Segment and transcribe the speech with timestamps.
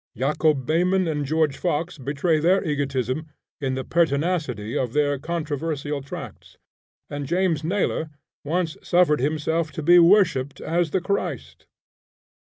[0.17, 3.27] Jacob Behmen and George Fox betray their egotism
[3.59, 6.57] in the pertinacity of their controversial tracts,
[7.07, 8.09] and James Naylor
[8.43, 11.67] once suffered himself to be worshipped as the Christ.